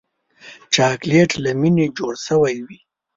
[0.73, 2.79] چاکلېټ له مینې جوړ شوی وي.